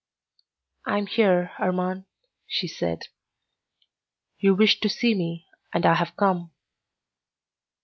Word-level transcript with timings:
"I 0.83 0.97
am 0.97 1.05
here, 1.05 1.51
Armand," 1.59 2.05
she 2.47 2.67
said; 2.67 3.09
"you 4.39 4.55
wished 4.55 4.81
to 4.81 4.89
see 4.89 5.13
me 5.13 5.45
and 5.75 5.85
I 5.85 5.93
have 5.93 6.15
come." 6.17 6.49